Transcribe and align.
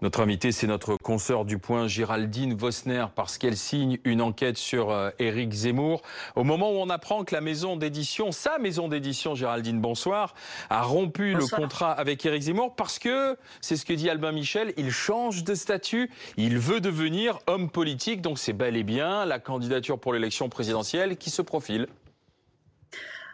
Notre 0.00 0.20
invité, 0.20 0.52
c'est 0.52 0.68
notre 0.68 0.96
consoeur 0.96 1.44
du 1.44 1.58
point, 1.58 1.88
Géraldine 1.88 2.54
Vosner, 2.54 3.06
parce 3.16 3.36
qu'elle 3.36 3.56
signe 3.56 3.98
une 4.04 4.22
enquête 4.22 4.56
sur 4.56 4.90
euh, 4.90 5.10
Éric 5.18 5.52
Zemmour. 5.52 6.02
Au 6.36 6.44
moment 6.44 6.70
où 6.70 6.76
on 6.76 6.88
apprend 6.88 7.24
que 7.24 7.34
la 7.34 7.40
maison 7.40 7.76
d'édition, 7.76 8.30
sa 8.30 8.58
maison 8.58 8.86
d'édition, 8.86 9.34
Géraldine, 9.34 9.80
bonsoir, 9.80 10.34
a 10.70 10.82
rompu 10.82 11.34
le 11.34 11.46
contrat 11.48 11.90
avec 11.90 12.24
Éric 12.24 12.42
Zemmour 12.42 12.76
parce 12.76 13.00
que, 13.00 13.36
c'est 13.60 13.76
ce 13.76 13.84
que 13.84 13.92
dit 13.92 14.08
Albin 14.08 14.30
Michel, 14.30 14.72
il 14.76 14.92
change 14.92 15.42
de 15.42 15.56
statut, 15.56 16.10
il 16.36 16.58
veut 16.58 16.80
devenir 16.80 17.40
homme 17.48 17.68
politique, 17.68 18.20
donc 18.20 18.38
c'est 18.38 18.52
bel 18.52 18.76
et 18.76 18.84
bien 18.84 19.24
la 19.24 19.40
candidature 19.40 19.98
pour 19.98 20.12
l'élection 20.12 20.48
présidentielle 20.48 21.16
qui 21.16 21.30
se 21.30 21.42
profile. 21.42 21.88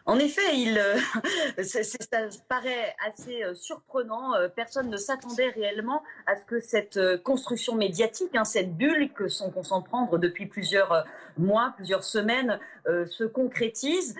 En 0.06 0.18
effet, 0.18 0.42
il, 0.54 0.78
euh, 0.78 0.98
ça 1.62 2.18
paraît 2.48 2.94
assez 3.06 3.42
euh, 3.42 3.54
surprenant. 3.54 4.34
Euh, 4.34 4.48
personne 4.48 4.90
ne 4.90 4.98
s'attendait 4.98 5.48
réellement 5.48 6.02
à 6.26 6.34
ce 6.36 6.44
que 6.44 6.60
cette 6.60 7.22
construction 7.22 7.74
médiatique, 7.74 8.36
hein, 8.36 8.44
cette 8.44 8.76
bulle 8.76 9.12
que 9.14 9.28
sont 9.28 9.50
qu'on 9.50 9.62
s'en 9.62 9.80
prendre 9.80 10.18
depuis 10.18 10.46
plusieurs 10.46 11.04
mois, 11.38 11.72
plusieurs 11.76 12.04
semaines, 12.04 12.58
se 12.86 13.24
concrétise. 13.24 14.14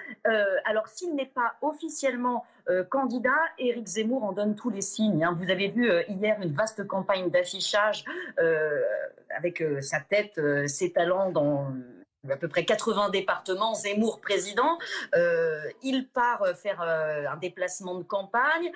alors, 0.65 0.89
s'il 0.89 1.15
n'est 1.15 1.31
pas 1.35 1.55
officiellement 1.63 2.45
candidat, 2.91 3.31
Éric 3.59 3.87
Zemmour 3.87 4.25
en 4.25 4.33
donne 4.33 4.55
tous 4.55 4.71
les 4.71 4.81
signes. 4.81 5.25
Hein. 5.25 5.37
Vous 5.39 5.51
avez 5.51 5.69
vu 5.69 5.91
hier 6.09 6.37
une 6.43 6.53
vaste 6.53 6.87
campagne 6.87 7.31
d'affichage 7.31 8.05
avec 9.37 9.63
sa 9.81 10.01
tête 10.01 10.41
s'étalant 10.67 11.31
dans 11.31 11.73
à 12.31 12.37
peu 12.37 12.49
près 12.49 12.65
80 12.65 13.11
départements, 13.11 13.75
Zemmour 13.75 14.21
président. 14.21 14.79
Euh, 15.15 15.63
il 15.83 16.07
part 16.09 16.43
euh, 16.43 16.55
faire 16.55 16.81
euh, 16.83 17.27
un 17.31 17.37
déplacement 17.37 17.95
de 17.97 18.03
campagne. 18.03 18.71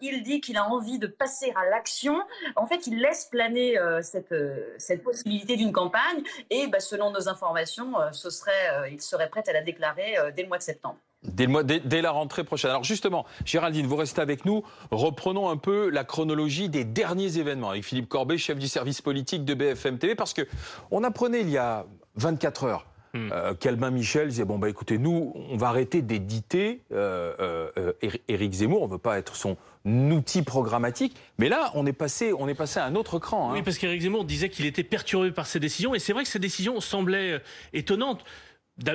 il 0.00 0.22
dit 0.22 0.40
qu'il 0.40 0.56
a 0.56 0.68
envie 0.68 0.98
de 0.98 1.06
passer 1.06 1.52
à 1.56 1.68
l'action. 1.68 2.20
En 2.56 2.66
fait, 2.66 2.86
il 2.86 3.00
laisse 3.00 3.26
planer 3.26 3.76
cette, 4.02 4.34
cette 4.78 5.02
possibilité 5.02 5.56
d'une 5.56 5.72
campagne. 5.72 6.22
Et 6.50 6.66
bah, 6.66 6.80
selon 6.80 7.10
nos 7.10 7.28
informations, 7.28 7.94
ce 8.12 8.30
serait, 8.30 8.90
il 8.90 9.00
serait 9.00 9.28
prêt 9.28 9.42
à 9.46 9.52
la 9.52 9.62
déclarer 9.62 10.16
dès 10.34 10.42
le 10.42 10.48
mois 10.48 10.58
de 10.58 10.62
septembre. 10.62 10.98
Dès, 11.22 11.44
le 11.44 11.50
mois, 11.50 11.62
dès, 11.62 12.00
la 12.00 12.10
rentrée 12.10 12.44
prochaine. 12.44 12.70
Alors 12.70 12.84
justement, 12.84 13.26
Géraldine, 13.44 13.86
vous 13.86 13.96
restez 13.96 14.22
avec 14.22 14.46
nous. 14.46 14.62
Reprenons 14.90 15.50
un 15.50 15.58
peu 15.58 15.90
la 15.90 16.04
chronologie 16.04 16.70
des 16.70 16.84
derniers 16.84 17.36
événements 17.36 17.70
avec 17.70 17.84
Philippe 17.84 18.08
Corbet, 18.08 18.38
chef 18.38 18.58
du 18.58 18.68
service 18.68 19.02
politique 19.02 19.44
de 19.44 19.52
BFM 19.52 19.98
TV, 19.98 20.14
parce 20.14 20.32
que 20.32 20.42
on 20.90 21.04
apprenait 21.04 21.42
il 21.42 21.50
y 21.50 21.58
a 21.58 21.84
24 22.20 22.64
heures. 22.64 22.86
Hmm. 23.12 23.30
Euh, 23.32 23.90
Michel 23.90 24.28
disait 24.28 24.44
bon 24.44 24.60
bah 24.60 24.68
écoutez 24.68 24.96
nous 24.96 25.34
on 25.50 25.56
va 25.56 25.66
arrêter 25.66 26.00
d'éditer 26.00 26.82
euh, 26.92 27.34
euh, 27.76 27.92
Éric 28.28 28.52
Zemmour 28.52 28.82
on 28.82 28.86
veut 28.86 28.98
pas 28.98 29.18
être 29.18 29.34
son 29.34 29.56
outil 29.84 30.42
programmatique 30.42 31.16
mais 31.36 31.48
là 31.48 31.72
on 31.74 31.86
est 31.86 31.92
passé 31.92 32.32
on 32.32 32.46
est 32.46 32.54
passé 32.54 32.78
à 32.78 32.84
un 32.84 32.94
autre 32.94 33.18
cran. 33.18 33.50
Hein. 33.50 33.54
Oui 33.54 33.62
parce 33.62 33.78
qu'Éric 33.78 34.02
Zemmour 34.02 34.24
disait 34.24 34.48
qu'il 34.48 34.64
était 34.64 34.84
perturbé 34.84 35.32
par 35.32 35.48
ces 35.48 35.58
décisions 35.58 35.92
et 35.92 35.98
c'est 35.98 36.12
vrai 36.12 36.22
que 36.22 36.28
ces 36.28 36.38
décisions 36.38 36.80
semblaient 36.80 37.32
euh, 37.32 37.38
étonnantes. 37.72 38.24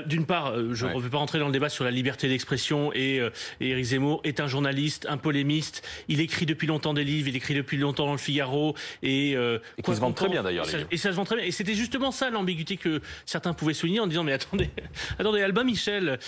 D'une 0.08 0.26
part, 0.26 0.48
euh, 0.48 0.74
je 0.74 0.88
ne 0.88 1.00
veux 1.00 1.10
pas 1.10 1.18
rentrer 1.18 1.38
dans 1.38 1.46
le 1.46 1.52
débat 1.52 1.70
sur 1.70 1.84
la 1.84 1.92
liberté 1.92 2.28
d'expression 2.28 2.92
et, 2.94 3.20
euh, 3.20 3.30
Éric 3.62 3.86
Zemmour 3.86 4.22
est 4.24 4.40
un 4.40 4.48
journaliste, 4.48 5.06
un 5.10 5.18
polémiste. 5.18 5.84
Il 6.08 6.22
écrit 6.22 6.46
depuis 6.48 6.66
longtemps 6.66 6.94
des 6.94 7.04
livres, 7.04 7.28
il 7.28 7.36
écrit 7.36 7.54
depuis 7.54 7.78
longtemps 7.78 8.08
dans 8.08 8.12
le 8.12 8.18
Figaro 8.18 8.76
et, 9.04 9.36
euh, 9.36 9.60
et 9.78 9.84
qui 9.84 9.94
se 9.94 10.00
vend 10.00 10.12
très 10.12 10.30
bien 10.30 10.42
d'ailleurs. 10.42 10.66
Et 10.90 10.98
ça 10.98 11.12
se 11.12 11.16
vend 11.16 11.24
très 11.24 11.36
bien. 11.36 11.46
Et 11.46 11.52
c'était 11.52 11.76
justement 11.76 12.12
ça 12.12 12.32
l'ambiguïté 12.32 12.78
que 12.78 13.02
certains 13.26 13.54
pouvaient 13.54 13.76
souligner 13.76 14.00
en 14.00 14.08
disant 14.08 14.24
mais 14.24 14.34
attendez, 14.34 14.70
attendez, 15.20 15.42
Albin 15.42 15.64
Michel, 15.64 16.20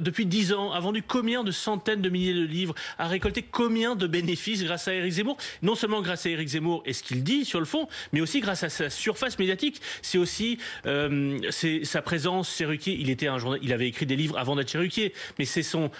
depuis 0.00 0.26
dix 0.26 0.52
ans, 0.52 0.72
a 0.72 0.80
vendu 0.80 1.02
combien 1.02 1.44
de 1.44 1.52
centaines 1.52 2.02
de 2.02 2.08
milliers 2.08 2.34
de 2.34 2.44
livres, 2.44 2.74
a 2.98 3.06
récolté 3.06 3.42
combien 3.42 3.94
de 3.94 4.06
bénéfices 4.08 4.64
grâce 4.64 4.88
à 4.88 4.94
Éric 4.94 5.12
Zemmour? 5.12 5.36
Non 5.62 5.76
seulement 5.76 6.02
grâce 6.02 6.26
à 6.26 6.30
Éric 6.30 6.48
Zemmour 6.48 6.82
et 6.86 6.92
ce 6.92 7.04
qu'il 7.04 7.22
dit 7.22 7.44
sur 7.44 7.60
le 7.60 7.66
fond, 7.66 7.88
mais 8.12 8.20
aussi 8.20 8.40
grâce 8.40 8.64
à 8.64 8.68
sa 8.68 8.90
surface 8.90 9.38
médiatique. 9.38 9.80
C'est 10.02 10.18
aussi 10.18 10.58
c'est 11.50 11.84
sa 11.84 12.02
présence, 12.02 12.48
ses 12.48 12.64
il 12.86 13.10
était 13.10 13.28
un 13.28 13.38
journal, 13.38 13.60
il 13.62 13.72
avait 13.72 13.88
écrit 13.88 14.06
des 14.06 14.16
livres 14.16 14.38
avant 14.38 14.56
d'être 14.56 14.70
chez 14.70 15.12
mais 15.38 15.44
c'est 15.44 15.62
son 15.62 15.90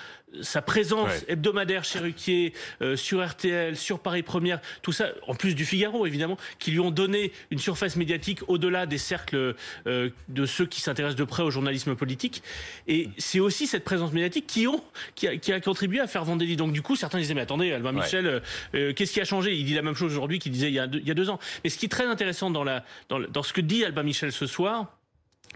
sa 0.43 0.62
présence 0.62 1.25
hebdomadaire 1.28 1.84
chez 1.84 1.99
Ruquier, 1.99 2.53
euh, 2.82 2.97
sur 2.97 3.25
RTL, 3.27 3.77
sur 3.77 3.99
Paris 4.00 4.22
Première, 4.22 4.60
tout 4.82 4.93
ça, 4.93 5.09
en 5.27 5.34
plus 5.34 5.54
du 5.54 5.65
Figaro 5.65 6.06
évidemment, 6.06 6.37
qui 6.59 6.71
lui 6.71 6.81
ont 6.81 6.91
donné 6.91 7.32
une 7.50 7.59
surface 7.59 7.97
médiatique 7.97 8.41
au-delà 8.49 8.87
des 8.87 8.99
cercles 8.99 9.54
euh, 9.87 10.10
de 10.28 10.47
ceux 10.47 10.66
qui 10.66 10.81
s'intéressent 10.81 11.19
de 11.19 11.25
près 11.25 11.43
au 11.43 11.50
journalisme 11.50 11.94
politique. 11.94 12.43
Et 12.87 13.09
c'est 13.19 13.41
aussi 13.41 13.66
cette 13.66 13.84
présence 13.84 14.12
médiatique 14.12 14.47
qui, 14.47 14.66
ont, 14.66 14.83
qui, 15.15 15.27
a, 15.27 15.60
contribué 15.60 16.00
à 16.00 16.06
faire 16.06 16.25
livres. 16.25 16.56
Donc 16.56 16.72
du 16.72 16.83
coup, 16.83 16.97
certains 16.97 17.19
disaient, 17.19 17.34
mais 17.34 17.41
attendez, 17.41 17.72
Albin 17.72 17.93
Michel, 17.93 18.43
euh, 18.75 18.93
qu'est-ce 18.93 19.12
qui 19.12 19.21
a 19.21 19.25
changé? 19.25 19.54
Il 19.56 19.65
dit 19.65 19.75
la 19.75 19.83
même 19.83 19.94
chose 19.94 20.12
aujourd'hui 20.12 20.38
qu'il 20.38 20.53
disait 20.53 20.69
il 20.69 20.75
y, 20.75 20.78
a 20.78 20.87
deux, 20.87 21.00
il 21.00 21.09
y, 21.09 21.10
a 21.10 21.15
deux, 21.15 21.31
ans. 21.31 21.38
Mais 21.65 21.71
ce 21.71 21.78
qui 21.78 21.87
est 21.87 21.91
très 21.91 22.06
intéressant 22.06 22.50
dans, 22.50 22.65
la, 22.65 22.84
dans, 23.09 23.19
dans 23.19 23.43
ce 23.43 23.53
que 23.53 23.60
dit 23.60 23.84
Albin 23.84 24.03
Michel 24.03 24.33
ce 24.33 24.47
soir, 24.47 25.00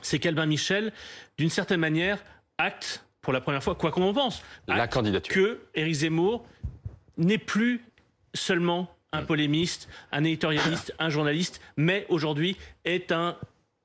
c'est 0.03 0.19
qu'Albin 0.19 0.47
Michel, 0.47 0.93
d'une 1.39 1.51
certaine 1.51 1.81
manière, 1.81 2.23
acte 2.59 3.05
pour 3.21 3.33
la 3.33 3.41
première 3.41 3.63
fois, 3.63 3.75
quoi 3.75 3.91
qu'on 3.91 4.03
en 4.03 4.13
pense, 4.13 4.43
la 4.67 4.87
candidature. 4.87 5.35
que 5.35 5.61
Éric 5.75 5.95
Zemmour 5.95 6.47
n'est 7.17 7.39
plus 7.39 7.85
seulement 8.35 8.95
un 9.13 9.23
polémiste, 9.23 9.89
un 10.13 10.25
éditorialiste, 10.25 10.95
un 10.99 11.09
journaliste, 11.09 11.61
mais 11.77 12.05
aujourd'hui 12.09 12.57
est 12.85 13.13
un 13.13 13.37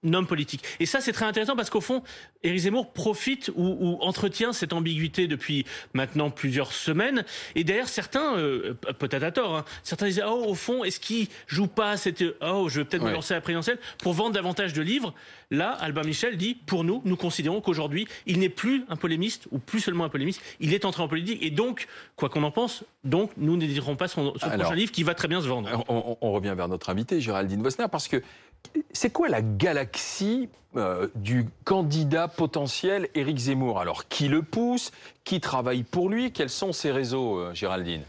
homme 0.06 0.28
politique. 0.28 0.64
Et 0.80 0.86
ça, 0.86 1.02
c'est 1.02 1.12
très 1.12 1.26
intéressant 1.26 1.56
parce 1.56 1.70
qu'au 1.70 1.82
fond, 1.82 2.04
Éric 2.44 2.60
Zemmour 2.60 2.92
profite 2.92 3.52
ou, 3.56 3.98
entretient 4.02 4.54
cette 4.54 4.74
ambiguïté 4.74 5.28
depuis 5.28 5.66
maintenant 5.94 6.30
plusieurs 6.30 6.72
semaines. 6.72 7.26
Et 7.56 7.64
d'ailleurs, 7.64 7.90
certains, 7.90 8.38
euh, 8.38 8.74
peut-être 8.98 9.24
à 9.24 9.32
tort, 9.32 9.58
hein, 9.58 9.66
certains 9.84 10.08
disaient 10.08 10.24
oh 10.26 10.46
au 10.48 10.56
fond, 10.56 10.84
est-ce 10.84 11.00
qu'il 11.00 11.28
joue 11.48 11.68
pas 11.68 11.98
cette 11.98 12.24
oh 12.42 12.68
je 12.70 12.80
vais 12.80 12.86
peut-être 12.86 13.04
me 13.04 13.12
lancer 13.12 13.34
à 13.34 13.38
la 13.38 13.42
présidentielle 13.42 13.80
pour 14.02 14.14
vendre 14.14 14.34
davantage 14.34 14.74
de 14.74 14.82
livres. 14.82 15.14
Là, 15.52 15.72
Albin 15.72 16.04
Michel 16.04 16.38
dit 16.38 16.56
pour 16.56 16.84
nous, 16.84 17.02
nous 17.06 17.16
considérons 17.16 17.60
qu'aujourd'hui, 17.60 18.08
il 18.26 18.40
n'est 18.40 18.50
plus 18.50 18.86
un 18.90 18.96
polémiste 18.96 19.48
ou 19.52 19.60
plus 19.60 19.80
seulement 19.80 20.04
un 20.04 20.10
polémiste, 20.10 20.42
il 20.60 20.74
est 20.74 20.86
entré 20.86 21.02
en 21.02 21.08
politique 21.08 21.44
et 21.44 21.50
donc 21.50 21.88
quoi 22.16 22.30
qu'on 22.30 22.44
en 22.44 22.52
pense, 22.52 22.84
donc 23.04 23.31
nous 23.38 23.58
n'éditerons 23.58 23.96
pas 23.96 24.08
son, 24.08 24.31
prochain 24.31 24.76
livre 24.76 24.92
qui 24.92 25.04
va 25.04 25.16
très 25.16 25.28
bien 25.28 25.42
se 25.42 25.48
vendre. 25.48 25.84
On, 25.88 26.18
on 26.22 26.31
revient 26.31 26.54
vers 26.56 26.68
notre 26.68 26.90
invité 26.90 27.20
Géraldine 27.20 27.64
Vosner 27.64 27.88
parce 27.92 28.08
que 28.08 28.22
c'est 28.92 29.12
quoi 29.12 29.30
la 29.30 29.42
galaxie 29.42 30.50
euh, 30.75 31.08
du 31.16 31.47
candidat 31.64 32.28
potentiel 32.28 33.09
Éric 33.16 33.38
Zemmour? 33.38 33.80
Alors, 33.80 34.08
qui 34.08 34.28
le 34.28 34.44
pousse? 34.44 34.92
Qui 35.24 35.40
travaille 35.40 35.84
pour 35.84 36.09
lui? 36.09 36.31
Quels 36.31 36.50
sont 36.50 36.74
ses 36.74 36.92
réseaux, 36.92 37.40
euh, 37.40 37.53
Géraldine? 37.53 38.03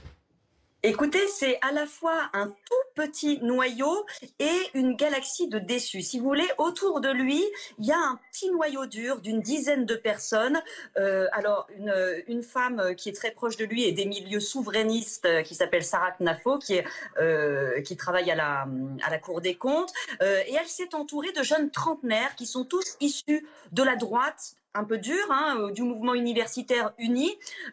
Écoutez, 0.83 1.27
c'est 1.29 1.59
à 1.61 1.73
la 1.73 1.85
fois 1.85 2.31
un 2.33 2.47
tout 2.47 2.91
petit 2.95 3.39
noyau 3.43 4.07
et 4.39 4.51
une 4.73 4.97
galaxie 4.97 5.47
de 5.47 5.59
déçus. 5.59 6.01
Si 6.01 6.19
vous 6.19 6.25
voulez, 6.25 6.49
autour 6.57 7.03
de 7.03 7.11
lui, 7.11 7.45
il 7.79 7.85
y 7.85 7.93
a 7.93 7.99
un 7.99 8.19
petit 8.33 8.51
noyau 8.51 8.87
dur 8.87 9.21
d'une 9.21 9.43
dizaine 9.43 9.85
de 9.85 9.95
personnes. 9.95 10.63
Euh, 10.97 11.29
alors, 11.33 11.67
une, 11.77 12.23
une, 12.29 12.43
femme 12.43 12.95
qui 12.97 13.11
est 13.11 13.13
très 13.13 13.31
proche 13.31 13.59
de 13.59 13.67
lui 13.67 13.85
et 13.85 13.93
des 13.93 14.07
milieux 14.07 14.41
souverainistes 14.41 15.27
euh, 15.27 15.43
qui 15.43 15.55
s'appelle 15.55 15.85
Sarah 15.85 16.13
Knafo, 16.19 16.59
qui, 16.59 16.77
est, 16.77 16.85
euh, 17.19 17.83
qui 17.83 17.99
travaille 17.99 18.31
à 18.31 18.35
la, 18.35 18.67
à 19.03 19.11
la 19.11 19.19
Cour 19.19 19.43
des 19.43 19.57
comptes. 19.57 19.93
Euh, 20.23 20.43
et 20.47 20.55
elle 20.55 20.67
s'est 20.67 20.95
entourée 20.95 21.33
de 21.33 21.43
jeunes 21.43 21.71
trentenaires 21.71 22.35
qui 22.37 22.47
sont 22.47 22.65
tous 22.65 22.97
issus 23.01 23.47
de 23.73 23.83
la 23.83 23.97
droite, 23.97 24.57
un 24.75 24.85
peu 24.85 24.99
dur, 24.99 25.25
hein, 25.31 25.57
euh, 25.59 25.71
du 25.73 25.83
mouvement 25.83 26.15
universitaire 26.15 26.93
uni. 26.99 27.31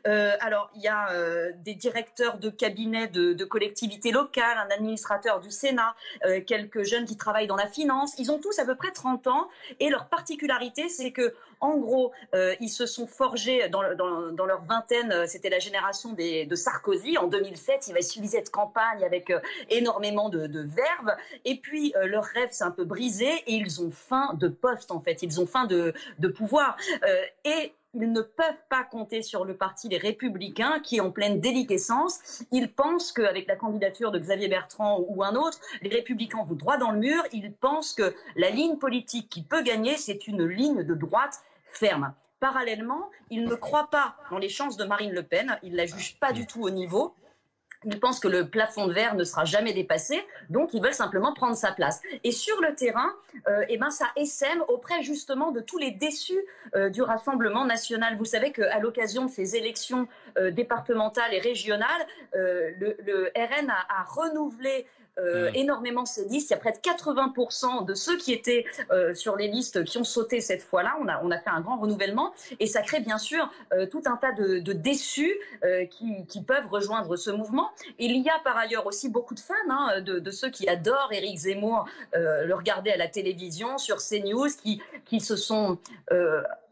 Euh, 0.07 0.31
alors, 0.39 0.71
il 0.75 0.81
y 0.81 0.87
a 0.87 1.11
euh, 1.11 1.51
des 1.63 1.75
directeurs 1.75 2.39
de 2.39 2.49
cabinets 2.49 3.07
de, 3.07 3.45
collectivités 3.45 4.11
locales, 4.11 4.57
un 4.57 4.73
administrateur 4.73 5.39
du 5.39 5.51
Sénat, 5.51 5.95
quelques 6.45 6.83
jeunes 6.83 7.05
qui 7.05 7.15
travaillent 7.15 7.47
dans 7.47 7.55
la 7.55 7.67
finance. 7.67 8.13
Ils 8.19 8.29
ont 8.29 8.39
tous 8.39 8.59
à 8.59 8.65
peu 8.65 8.75
près 8.75 8.91
30 8.91 9.27
ans 9.27 9.47
et 9.79 9.89
leur 9.89 10.07
particularité, 10.07 10.89
c'est 10.89 11.11
que 11.11 11.33
en 11.59 11.77
gros, 11.77 12.11
euh, 12.35 12.55
ils 12.59 12.69
se 12.69 12.85
sont 12.85 13.07
forgés 13.07 13.67
dans, 13.69 13.81
leur 13.81 14.63
vingtaine. 14.65 15.11
Euh, 15.11 15.25
c'était 15.27 15.49
la 15.49 15.59
génération 15.59 16.13
de 16.13 16.55
Sarkozy. 16.55 17.17
En 17.17 17.27
2007, 17.27 17.87
il 17.87 18.03
suivre 18.03 18.27
cette 18.27 18.51
campagne 18.51 19.03
avec 19.03 19.29
euh, 19.29 19.39
énormément 19.69 20.29
de, 20.29 20.47
de 20.47 20.61
verve. 20.61 21.15
Et 21.45 21.59
puis, 21.59 21.93
leur 22.03 22.23
rêve 22.23 22.51
s'est 22.51 22.63
un 22.63 22.71
peu 22.71 22.85
brisé 22.85 23.27
et 23.47 23.53
ils 23.53 23.81
ont 23.81 23.91
faim 23.91 24.35
de 24.39 24.47
poste, 24.47 24.91
en 24.91 25.01
fait. 25.01 25.23
Ils 25.23 25.41
ont 25.41 25.47
faim 25.47 25.65
de, 25.65 25.93
de 26.19 26.27
pouvoir. 26.27 26.77
et 27.43 27.73
ils 27.99 28.11
ne 28.11 28.21
peuvent 28.21 28.63
pas 28.69 28.83
compter 28.83 29.23
sur 29.23 29.43
le 29.43 29.55
parti 29.55 29.89
des 29.89 29.97
Républicains 29.97 30.79
qui 30.79 30.97
est 30.97 30.99
en 30.99 31.11
pleine 31.11 31.39
déliquescence. 31.39 32.43
Ils 32.51 32.71
pensent 32.71 33.11
qu'avec 33.11 33.47
la 33.47 33.55
candidature 33.55 34.11
de 34.11 34.19
Xavier 34.19 34.47
Bertrand 34.47 35.03
ou 35.07 35.23
un 35.23 35.35
autre, 35.35 35.59
les 35.81 35.89
Républicains 35.89 36.43
vont 36.47 36.55
droit 36.55 36.77
dans 36.77 36.91
le 36.91 36.99
mur. 36.99 37.23
Ils 37.33 37.51
pensent 37.51 37.93
que 37.93 38.13
la 38.35 38.51
ligne 38.51 38.77
politique 38.77 39.29
qui 39.29 39.41
peut 39.41 39.63
gagner, 39.63 39.97
c'est 39.97 40.27
une 40.27 40.45
ligne 40.45 40.83
de 40.83 40.93
droite 40.93 41.41
ferme. 41.65 42.13
Parallèlement, 42.39 43.09
ils 43.31 43.45
ne 43.45 43.55
croient 43.55 43.89
pas 43.89 44.15
dans 44.29 44.37
les 44.37 44.49
chances 44.49 44.77
de 44.77 44.85
Marine 44.85 45.11
Le 45.11 45.23
Pen. 45.23 45.57
Ils 45.63 45.75
la 45.75 45.87
jugent 45.87 46.19
pas 46.19 46.33
du 46.33 46.45
tout 46.45 46.61
au 46.61 46.69
niveau. 46.69 47.15
Ils 47.83 47.99
pensent 47.99 48.19
que 48.19 48.27
le 48.27 48.49
plafond 48.49 48.87
de 48.87 48.93
verre 48.93 49.15
ne 49.15 49.23
sera 49.23 49.45
jamais 49.45 49.73
dépassé, 49.73 50.25
donc 50.49 50.73
ils 50.73 50.81
veulent 50.81 50.93
simplement 50.93 51.33
prendre 51.33 51.55
sa 51.55 51.71
place. 51.71 52.01
Et 52.23 52.31
sur 52.31 52.59
le 52.61 52.73
terrain, 52.75 53.13
euh, 53.47 53.65
eh 53.69 53.77
ben 53.77 53.91
ça 53.91 54.07
essaime 54.15 54.63
auprès 54.67 55.03
justement 55.03 55.51
de 55.51 55.59
tous 55.59 55.77
les 55.77 55.91
déçus 55.91 56.43
euh, 56.75 56.89
du 56.89 57.01
Rassemblement 57.01 57.65
national. 57.65 58.17
Vous 58.17 58.25
savez 58.25 58.51
qu'à 58.51 58.79
l'occasion 58.79 59.25
de 59.25 59.31
ces 59.31 59.55
élections 59.55 60.07
euh, 60.37 60.51
départementales 60.51 61.33
et 61.33 61.39
régionales, 61.39 61.87
le, 62.33 63.31
RN 63.35 63.69
a 63.69 64.03
renouvelé 64.03 64.85
euh, 65.19 65.49
mmh. 65.49 65.55
énormément 65.55 66.05
ces 66.05 66.25
listes. 66.25 66.49
Il 66.49 66.53
y 66.53 66.55
a 66.55 66.59
près 66.59 66.71
de 66.71 66.77
80% 66.77 67.85
de 67.85 67.93
ceux 67.93 68.17
qui 68.17 68.33
étaient 68.33 68.65
euh, 68.91 69.13
sur 69.13 69.35
les 69.35 69.47
listes 69.47 69.83
qui 69.83 69.97
ont 69.97 70.03
sauté 70.03 70.41
cette 70.41 70.61
fois-là. 70.61 70.95
On 71.01 71.07
a, 71.07 71.19
on 71.23 71.31
a 71.31 71.39
fait 71.39 71.49
un 71.49 71.61
grand 71.61 71.77
renouvellement 71.77 72.33
et 72.59 72.67
ça 72.67 72.81
crée 72.81 72.99
bien 72.99 73.17
sûr 73.17 73.49
euh, 73.73 73.85
tout 73.87 74.03
un 74.05 74.17
tas 74.17 74.31
de, 74.31 74.59
de 74.59 74.73
déçus 74.73 75.33
qui, 75.89 76.25
qui, 76.27 76.43
peuvent 76.43 76.67
rejoindre 76.69 77.15
ce 77.15 77.31
mouvement. 77.31 77.71
Il 77.99 78.15
y 78.17 78.29
a 78.29 78.39
par 78.43 78.57
ailleurs 78.57 78.85
aussi 78.85 79.09
beaucoup 79.09 79.33
de 79.33 79.39
fans 79.39 79.53
hein, 79.69 80.01
de, 80.01 80.19
de, 80.19 80.31
ceux 80.31 80.49
qui 80.49 80.69
adorent 80.69 81.11
Éric 81.11 81.37
Zemmour, 81.37 81.85
le 82.13 82.53
regarder 82.53 82.91
à 82.91 82.97
la 82.97 83.07
télévision, 83.07 83.77
sur 83.77 83.97
CNews, 83.97 84.47
qui, 84.61 84.81
qui 85.05 85.19
se 85.19 85.35
sont 85.35 85.79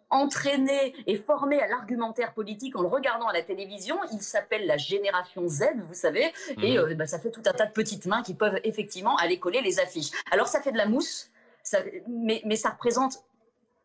entraîné 0.09 0.93
et 1.07 1.17
formé 1.17 1.61
à 1.61 1.67
l'argumentaire 1.67 2.33
politique 2.33 2.75
en 2.75 2.81
le 2.81 2.87
regardant 2.87 3.27
à 3.27 3.33
la 3.33 3.41
télévision. 3.41 3.97
Il 4.11 4.21
s'appelle 4.21 4.65
la 4.67 4.77
génération 4.77 5.47
Z, 5.47 5.63
vous 5.87 5.93
savez, 5.93 6.31
et 6.61 6.77
mhm. 6.77 6.91
euh, 6.91 6.95
bah, 6.95 7.07
ça 7.07 7.19
fait 7.19 7.31
tout 7.31 7.43
un 7.45 7.53
tas 7.53 7.65
de 7.65 7.71
petites 7.71 8.05
mains 8.05 8.23
qui 8.23 8.33
peuvent 8.33 8.59
effectivement 8.63 9.15
aller 9.17 9.39
coller 9.39 9.61
les 9.61 9.79
affiches. 9.79 10.11
Alors 10.31 10.47
ça 10.47 10.61
fait 10.61 10.71
de 10.71 10.77
la 10.77 10.87
mousse, 10.87 11.31
mais, 12.07 12.41
mais 12.45 12.55
ça 12.55 12.69
représente 12.69 13.23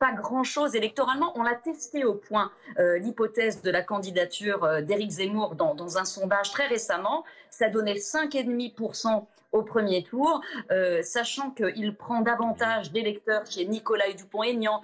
pas 0.01 0.13
grand-chose 0.13 0.75
électoralement. 0.75 1.33
On 1.39 1.43
l'a 1.45 1.55
testé 1.55 2.05
au 2.05 2.15
point 2.15 2.51
euh, 2.79 2.99
l'hypothèse 2.99 3.63
de 3.63 3.71
la 3.71 3.83
candidature 3.83 4.65
euh, 4.65 4.81
d'Éric 4.81 5.11
Zemmour 5.11 5.55
dans, 5.55 5.99
un 5.99 6.05
sondage 6.05 6.51
très 6.51 6.67
récemment. 6.67 7.25
Ça 7.51 7.69
donnait 7.69 7.95
5,5% 7.95 9.27
au 9.53 9.63
premier 9.63 10.03
tour, 10.03 10.41
euh, 10.71 11.03
sachant 11.03 11.51
qu'il 11.51 11.95
prend 11.97 12.23
davantage 12.23 12.93
d'électeurs 12.93 13.45
chez 13.51 13.67
Nicolas 13.67 14.11
Dupont-Aignan, 14.17 14.81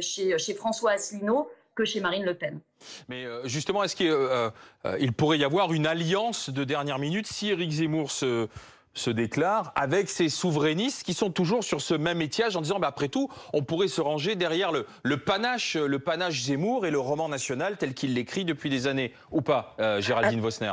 chez, 0.00 0.54
François 0.54 0.92
Asselineau 0.92 1.50
que 1.74 1.84
chez 1.84 2.00
Marine 2.00 2.24
Le 2.24 2.34
Pen. 2.34 2.60
Mais 3.08 3.24
justement, 3.44 3.82
est-ce 3.82 3.96
qu'il 3.96 5.12
pourrait 5.14 5.38
y 5.38 5.44
avoir 5.44 5.72
une 5.72 5.86
alliance 5.86 6.50
de 6.50 6.64
dernière 6.64 6.98
minute 6.98 7.26
si 7.26 7.50
Éric 7.50 7.70
Zemmour 7.70 8.10
se, 8.10 8.48
se 8.94 9.10
déclare 9.10 9.72
avec 9.76 10.08
ces 10.08 10.28
souverainistes 10.28 11.04
qui 11.04 11.14
sont 11.14 11.30
toujours 11.30 11.64
sur 11.64 11.80
ce 11.80 11.94
même 11.94 12.20
étiage 12.22 12.56
en 12.56 12.60
disant 12.60 12.78
bah, 12.78 12.88
après 12.88 13.08
tout, 13.08 13.28
on 13.52 13.62
pourrait 13.62 13.88
se 13.88 14.00
ranger 14.00 14.34
derrière 14.34 14.72
le, 14.72 14.86
le, 15.02 15.16
panache, 15.18 15.76
le 15.76 15.98
panache 15.98 16.42
Zemmour 16.42 16.86
et 16.86 16.90
le 16.90 16.98
roman 16.98 17.28
national 17.28 17.76
tel 17.76 17.94
qu'il 17.94 18.14
l'écrit 18.14 18.44
depuis 18.44 18.70
des 18.70 18.86
années, 18.86 19.12
ou 19.30 19.42
pas, 19.42 19.76
Géraldine 20.00 20.40
Vosner? 20.40 20.72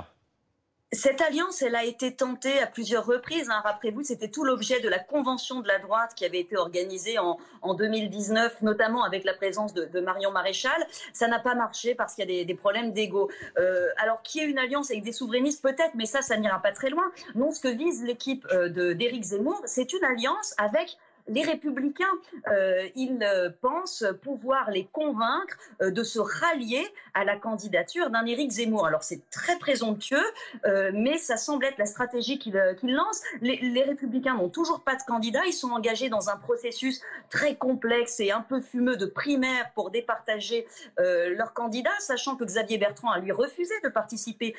Cette 0.94 1.20
alliance, 1.20 1.62
elle 1.62 1.76
a 1.76 1.84
été 1.84 2.16
tentée 2.16 2.62
à 2.62 2.66
plusieurs 2.66 3.06
reprises. 3.06 3.50
Hein. 3.50 3.62
Rappelez-vous, 3.64 4.04
c'était 4.04 4.30
tout 4.30 4.46
l'objet 4.46 4.80
de 4.80 4.88
la 4.88 5.00
convention 5.00 5.60
de 5.60 5.68
la 5.68 5.80
droite 5.80 6.14
qui 6.16 6.24
avait 6.24 6.40
été 6.40 6.56
organisée 6.56 7.20
en, 7.20 7.38
en 7.62 7.74
2019, 7.74 8.62
notamment 8.62 9.04
avec 9.04 9.26
la 9.26 9.34
présence 9.34 9.74
de, 9.74 9.84
de 9.86 10.00
Marion 10.00 10.32
Maréchal. 10.32 10.88
Ça 11.12 11.28
n'a 11.28 11.40
pas 11.40 11.56
marché 11.56 11.94
parce 11.94 12.16
qu'il 12.16 12.30
y 12.30 12.34
a 12.34 12.40
des, 12.40 12.46
des 12.46 12.56
problèmes 12.56 12.94
d'ego. 12.94 13.30
Euh, 13.58 13.88
alors, 13.98 14.22
qui 14.22 14.40
est 14.40 14.46
une 14.46 14.60
alliance 14.60 14.90
avec 14.90 15.04
des 15.04 15.12
souverainistes 15.12 15.62
Peut-être, 15.62 15.96
mais 15.96 16.06
ça, 16.06 16.22
ça 16.22 16.38
n'ira 16.38 16.62
pas 16.62 16.72
très 16.72 16.90
loin. 16.90 17.12
Non, 17.36 17.52
ce 17.52 17.60
que 17.60 17.68
vise 17.68 18.04
l'équipe 18.04 18.48
euh, 18.52 18.94
d'Éric 18.94 19.24
Zemmour, 19.24 19.62
c'est 19.66 19.92
une 19.92 20.04
alliance 20.06 20.54
avec 20.58 20.98
les 21.28 21.44
républicains, 21.44 22.06
euh, 22.48 22.88
ils 22.96 23.20
euh, 23.22 23.50
pensent 23.62 24.06
pouvoir 24.22 24.72
les 24.72 24.86
convaincre 24.86 25.58
euh, 25.82 25.92
de 25.92 26.04
se 26.04 26.20
rallier 26.20 26.86
à 27.14 27.24
la 27.24 27.38
candidature 27.38 28.10
d'un 28.10 28.26
Éric 28.26 28.52
Zemmour. 28.52 28.86
Alors 28.86 29.04
c'est 29.04 29.30
très 29.30 29.58
présomptueux, 29.58 30.26
mais 30.94 31.18
ça 31.18 31.38
semble 31.38 31.66
être 31.66 31.78
la 31.78 31.86
stratégie 31.86 32.38
qu'ils 32.38 32.54
lancent. 32.84 33.24
Les, 33.42 33.58
les, 33.58 33.84
républicains 33.84 34.36
n'ont 34.36 34.50
toujours 34.50 34.82
pas 34.82 34.96
de 34.96 35.02
candidat, 35.04 35.46
ils 35.46 35.54
sont 35.54 35.72
engagés 35.72 36.10
dans 36.10 36.30
un 36.30 36.38
processus 36.38 37.02
très 37.30 37.56
complexe 37.56 38.20
et 38.20 38.32
un 38.32 38.42
peu 38.42 38.62
fumeux 38.62 38.98
de 38.98 39.06
primaire 39.06 39.72
pour 39.74 39.90
départager 39.92 40.68
leur 40.98 41.54
candidat, 41.54 41.92
sachant 42.00 42.36
que 42.36 42.44
Xavier 42.44 42.78
Bertrand 42.78 43.12
a 43.12 43.20
lui 43.20 43.32
refusé 43.32 43.74
de 43.84 43.90
participer 43.90 44.56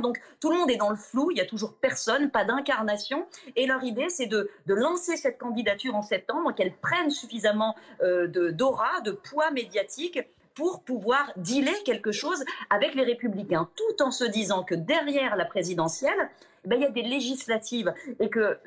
donc 0.00 0.20
tout 0.40 0.50
le 0.50 0.56
monde 0.56 0.70
est 0.70 0.76
dans 0.76 0.90
le 0.90 0.96
flou, 0.96 1.30
il 1.30 1.38
y 1.38 1.40
a 1.40 1.46
toujours 1.46 1.74
personne, 1.74 2.30
pas 2.30 2.44
d'incarnation. 2.44 3.26
Et 3.56 3.66
leur 3.66 3.82
idée, 3.84 4.08
c'est 4.08 4.26
de, 4.26 4.50
lancer 4.66 5.16
cette 5.16 5.38
candidature 5.38 5.94
en 5.94 6.02
septembre, 6.02 6.54
qu'elle 6.54 6.74
prenne 6.74 7.10
suffisamment 7.10 7.76
euh, 8.02 8.26
d'aura, 8.26 9.00
de 9.02 9.12
poids 9.12 9.50
médiatique 9.50 10.18
pour 10.54 10.82
pouvoir 10.82 11.32
dealer 11.36 11.82
quelque 11.84 12.12
chose 12.12 12.44
avec 12.70 12.94
les 12.94 13.02
républicains, 13.02 13.68
tout 13.74 14.02
en 14.02 14.10
se 14.10 14.24
disant 14.24 14.62
que 14.62 14.74
derrière 14.74 15.36
la 15.36 15.44
présidentielle, 15.44 16.30
eh 16.64 16.68
ben, 16.68 16.76
il 16.76 16.82
y 16.82 16.86
a 16.86 16.90
des 16.90 17.02
législatives 17.02 17.92
et 18.20 18.30
que 18.30 18.58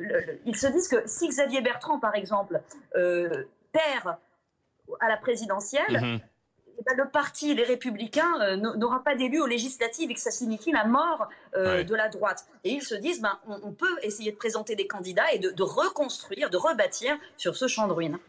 ils 0.46 0.56
se 0.56 0.68
disent 0.68 0.88
que 0.88 1.04
si 1.06 1.28
Xavier 1.28 1.62
Bertrand, 1.62 2.00
par 2.00 2.16
exemple, 2.16 2.62
euh, 2.96 3.46
perd 3.72 4.18
à 5.00 5.08
la 5.08 5.18
présidentielle, 5.18 5.86
mm-hmm. 5.90 6.20
Eh 6.80 6.84
ben, 6.84 6.96
le 6.96 7.10
parti, 7.10 7.56
les 7.56 7.64
Républicains, 7.64 8.40
euh, 8.42 8.56
n'aura 8.56 9.04
pas 9.04 9.16
d'élu 9.16 9.40
aux 9.40 9.48
législatives 9.48 10.12
et 10.12 10.14
que 10.14 10.20
ça 10.20 10.32
signifie 10.32 10.72
la 10.72 10.86
mort 10.86 11.28
euh, 11.56 11.84
de 11.84 11.96
la 11.96 12.08
droite. 12.08 12.46
Et 12.64 12.72
ils 12.72 12.84
se 12.84 12.96
disent, 12.96 13.22
ben, 13.22 13.38
on, 13.48 13.72
peut 13.72 13.98
essayer 14.04 14.32
de 14.32 14.38
présenter 14.38 14.76
des 14.76 14.88
candidats 14.88 15.32
et 15.34 15.40
de, 15.40 15.50
de 15.50 15.64
reconstruire, 15.64 16.50
de 16.50 16.58
rebâtir 16.58 17.18
sur 17.36 17.56
ce 17.56 17.68
champ 17.68 17.88
de 17.88 17.94
ruines. 17.94 18.20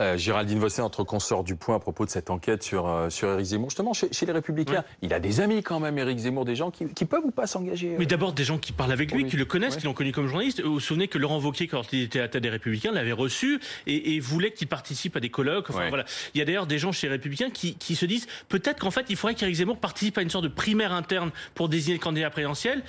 Euh, 0.00 0.16
Géraldine 0.16 0.58
Vossé, 0.58 0.82
notre 0.82 1.04
consort 1.04 1.44
du 1.44 1.56
point 1.56 1.76
à 1.76 1.78
propos 1.78 2.04
de 2.04 2.10
cette 2.10 2.30
enquête 2.30 2.62
sur, 2.62 2.86
euh, 2.86 3.10
sur 3.10 3.30
Éric 3.30 3.46
Zemmour. 3.46 3.70
Justement, 3.70 3.92
chez, 3.92 4.26
les 4.26 4.32
Républicains, 4.32 4.84
il 5.02 5.12
a 5.12 5.20
des 5.20 5.40
amis 5.40 5.62
quand 5.62 5.80
même, 5.80 5.98
Éric 5.98 6.18
Zemmour, 6.18 6.44
des 6.44 6.56
gens 6.56 6.70
qui, 6.70 6.86
qui 6.86 7.04
peuvent 7.04 7.24
ou 7.24 7.30
pas 7.30 7.46
s'engager 7.46 7.96
Mais 7.98 8.06
d'abord, 8.06 8.32
des 8.32 8.44
gens 8.44 8.58
qui 8.58 8.72
parlent 8.72 8.92
avec 8.92 9.12
lui, 9.12 9.26
qui 9.26 9.36
le 9.36 9.44
connaissent, 9.44 9.76
qui 9.76 9.86
l'ont 9.86 9.94
connu 9.94 10.12
comme 10.12 10.26
journaliste. 10.26 10.62
Vous 10.62 10.74
vous 10.74 10.80
souvenez 10.80 11.08
que 11.08 11.18
Laurent 11.18 11.40
Wauquiez, 11.40 11.68
quand 11.68 11.92
il 11.92 12.02
était 12.02 12.18
à 12.18 12.22
la 12.22 12.28
tête 12.28 12.42
des 12.42 12.50
Républicains, 12.50 12.92
l'avait 12.92 13.12
reçu 13.12 13.60
et, 13.86 14.14
et 14.14 14.20
voulait 14.20 14.52
qu'il 14.52 14.68
participe 14.68 15.16
à 15.16 15.20
des 15.20 15.30
colloques. 15.30 15.70
Enfin, 15.70 15.88
voilà. 15.88 16.04
Il 16.34 16.38
y 16.38 16.42
a 16.42 16.44
d'ailleurs 16.44 16.66
des 16.66 16.78
gens 16.78 16.92
chez 16.92 17.06
les 17.06 17.12
Républicains 17.12 17.50
qui, 17.50 17.74
qui 17.74 17.94
se 17.96 18.06
disent 18.06 18.26
peut-être 18.48 18.80
qu'en 18.80 18.90
fait, 18.90 19.06
il 19.08 19.16
faudrait 19.16 19.34
qu'Éric 19.34 19.56
Zemmour 19.56 19.78
participe 19.78 20.18
à 20.18 20.22
une 20.22 20.30
sorte 20.30 20.44
de 20.44 20.48
primaire 20.48 20.92
interne 20.92 21.30
pour 21.54 21.68
désigner 21.68 21.96
le 21.96 22.02
candidat 22.02 22.30
présidentiel 22.30 22.82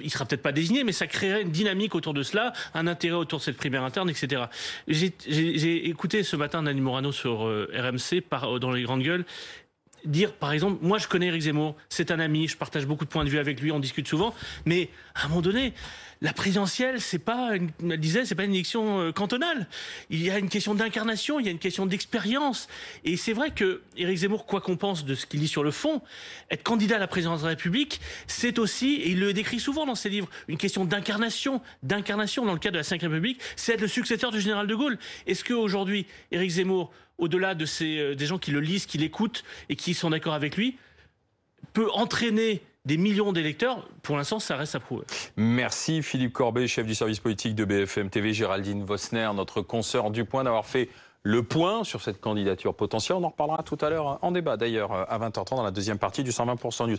il 0.00 0.10
sera 0.10 0.24
peut-être 0.24 0.42
pas 0.42 0.52
désigné, 0.52 0.84
mais 0.84 0.92
ça 0.92 1.06
créerait 1.06 1.42
une 1.42 1.50
dynamique 1.50 1.94
autour 1.94 2.12
de 2.12 2.22
cela, 2.22 2.52
un 2.74 2.86
intérêt 2.86 3.16
autour 3.16 3.38
de 3.38 3.44
cette 3.44 3.56
primaire 3.56 3.84
interne, 3.84 4.10
etc. 4.10 4.44
J'ai 4.88 5.88
écouté 5.88 6.22
ce 6.22 6.36
matin 6.36 6.62
Nanny 6.62 6.80
Morano 6.80 7.12
sur 7.12 7.46
euh, 7.46 7.70
RMC 7.72 8.20
par, 8.20 8.56
euh, 8.56 8.58
dans 8.58 8.72
les 8.72 8.82
grandes 8.82 9.02
gueules 9.02 9.24
dire, 10.04 10.32
par 10.32 10.52
exemple, 10.52 10.78
moi 10.82 10.98
je 10.98 11.08
connais 11.08 11.26
Eric 11.26 11.42
Zemmour, 11.42 11.76
c'est 11.88 12.10
un 12.10 12.20
ami, 12.20 12.48
je 12.48 12.56
partage 12.56 12.86
beaucoup 12.86 13.04
de 13.04 13.10
points 13.10 13.24
de 13.24 13.30
vue 13.30 13.38
avec 13.38 13.60
lui, 13.60 13.72
on 13.72 13.80
discute 13.80 14.06
souvent, 14.06 14.34
mais 14.64 14.90
à 15.14 15.24
un 15.24 15.28
moment 15.28 15.42
donné, 15.42 15.72
la 16.22 16.32
présidentielle, 16.32 17.00
c'est 17.00 17.18
pas, 17.18 17.56
une, 17.56 17.96
disait, 17.96 18.24
c'est 18.24 18.34
pas 18.34 18.44
une 18.44 18.54
élection 18.54 19.00
euh, 19.00 19.12
cantonale. 19.12 19.66
Il 20.08 20.22
y 20.22 20.30
a 20.30 20.38
une 20.38 20.48
question 20.48 20.74
d'incarnation, 20.74 21.38
il 21.38 21.46
y 21.46 21.48
a 21.48 21.52
une 21.52 21.58
question 21.58 21.84
d'expérience. 21.84 22.68
Et 23.04 23.16
c'est 23.16 23.34
vrai 23.34 23.50
que 23.50 23.82
Éric 23.98 24.18
Zemmour, 24.18 24.46
quoi 24.46 24.62
qu'on 24.62 24.76
pense 24.76 25.04
de 25.04 25.14
ce 25.14 25.26
qu'il 25.26 25.40
dit 25.40 25.48
sur 25.48 25.62
le 25.62 25.70
fond, 25.70 26.00
être 26.50 26.62
candidat 26.62 26.96
à 26.96 26.98
la 26.98 27.06
présidence 27.06 27.40
de 27.40 27.44
la 27.44 27.50
République, 27.50 28.00
c'est 28.26 28.58
aussi, 28.58 28.94
et 28.94 29.10
il 29.10 29.20
le 29.20 29.34
décrit 29.34 29.60
souvent 29.60 29.84
dans 29.84 29.94
ses 29.94 30.08
livres, 30.08 30.28
une 30.48 30.56
question 30.56 30.86
d'incarnation, 30.86 31.60
d'incarnation 31.82 32.46
dans 32.46 32.54
le 32.54 32.58
cadre 32.58 32.78
de 32.78 32.82
la 32.82 32.96
Ve 32.96 33.00
République, 33.02 33.40
c'est 33.54 33.74
être 33.74 33.82
le 33.82 33.88
successeur 33.88 34.30
du 34.30 34.40
général 34.40 34.66
de 34.66 34.74
Gaulle. 34.74 34.98
Est-ce 35.26 35.44
qu'aujourd'hui, 35.44 36.06
Éric 36.32 36.50
Zemmour, 36.50 36.92
au-delà 37.18 37.54
de 37.54 37.64
ces, 37.64 37.98
euh, 37.98 38.14
des 38.14 38.26
gens 38.26 38.38
qui 38.38 38.50
le 38.50 38.60
lisent, 38.60 38.86
qui 38.86 38.98
l'écoutent 38.98 39.44
et 39.68 39.76
qui 39.76 39.94
sont 39.94 40.10
d'accord 40.10 40.34
avec 40.34 40.56
lui, 40.56 40.76
peut 41.72 41.90
entraîner 41.92 42.62
des 42.84 42.96
millions 42.96 43.32
d'électeurs, 43.32 43.88
pour 44.02 44.16
l'instant, 44.16 44.38
ça 44.38 44.56
reste 44.56 44.76
à 44.76 44.80
prouver. 44.80 45.04
Merci 45.36 46.02
Philippe 46.02 46.32
Corbet, 46.32 46.68
chef 46.68 46.86
du 46.86 46.94
service 46.94 47.18
politique 47.18 47.56
de 47.56 47.64
BFM 47.64 48.10
TV, 48.10 48.32
Géraldine 48.32 48.84
Vosner, 48.84 49.28
notre 49.34 49.60
consoeur 49.60 50.12
du 50.12 50.24
point, 50.24 50.44
d'avoir 50.44 50.66
fait 50.66 50.88
le 51.24 51.42
point 51.42 51.82
sur 51.82 52.00
cette 52.00 52.20
candidature 52.20 52.74
potentielle. 52.74 53.18
On 53.20 53.24
en 53.24 53.30
reparlera 53.30 53.64
tout 53.64 53.76
à 53.80 53.90
l'heure 53.90 54.20
en 54.22 54.30
débat, 54.30 54.56
d'ailleurs, 54.56 54.92
à 54.92 55.18
20h30 55.18 55.56
dans 55.56 55.64
la 55.64 55.72
deuxième 55.72 55.98
partie 55.98 56.22
du 56.22 56.30
120% 56.30 56.88
News. 56.88 56.96